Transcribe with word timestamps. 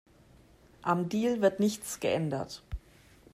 Am 0.81 1.09
Deal 1.09 1.43
wird 1.43 1.59
nichts 1.59 1.99
geändert. 1.99 2.63